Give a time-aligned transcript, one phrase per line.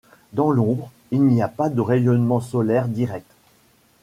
[0.33, 3.29] Dans l'ombre, il n'y a pas de rayonnement solaire direct.